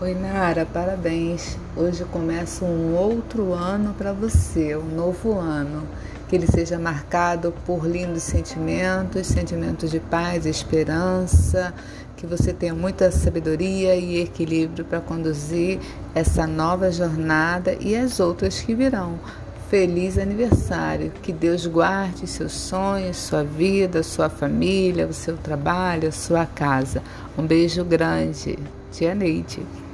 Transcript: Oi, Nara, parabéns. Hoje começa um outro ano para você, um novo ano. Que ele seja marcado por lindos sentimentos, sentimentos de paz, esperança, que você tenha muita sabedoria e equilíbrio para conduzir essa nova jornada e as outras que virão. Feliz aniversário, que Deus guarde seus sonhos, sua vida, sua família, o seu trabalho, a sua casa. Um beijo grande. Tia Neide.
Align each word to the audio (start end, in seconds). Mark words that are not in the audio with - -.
Oi, 0.00 0.14
Nara, 0.14 0.64
parabéns. 0.64 1.58
Hoje 1.76 2.04
começa 2.04 2.64
um 2.64 2.94
outro 2.94 3.52
ano 3.52 3.92
para 3.98 4.12
você, 4.12 4.76
um 4.76 4.94
novo 4.94 5.36
ano. 5.36 5.88
Que 6.28 6.36
ele 6.36 6.46
seja 6.46 6.78
marcado 6.78 7.52
por 7.66 7.84
lindos 7.84 8.22
sentimentos, 8.22 9.26
sentimentos 9.26 9.90
de 9.90 9.98
paz, 9.98 10.46
esperança, 10.46 11.74
que 12.16 12.28
você 12.28 12.52
tenha 12.52 12.72
muita 12.72 13.10
sabedoria 13.10 13.96
e 13.96 14.20
equilíbrio 14.20 14.84
para 14.84 15.00
conduzir 15.00 15.80
essa 16.14 16.46
nova 16.46 16.92
jornada 16.92 17.76
e 17.80 17.96
as 17.96 18.20
outras 18.20 18.60
que 18.60 18.76
virão. 18.76 19.18
Feliz 19.68 20.16
aniversário, 20.16 21.10
que 21.10 21.32
Deus 21.32 21.66
guarde 21.66 22.24
seus 22.28 22.52
sonhos, 22.52 23.16
sua 23.16 23.42
vida, 23.42 24.04
sua 24.04 24.30
família, 24.30 25.08
o 25.08 25.12
seu 25.12 25.36
trabalho, 25.36 26.08
a 26.08 26.12
sua 26.12 26.46
casa. 26.46 27.02
Um 27.36 27.44
beijo 27.44 27.84
grande. 27.84 28.56
Tia 28.92 29.12
Neide. 29.12 29.87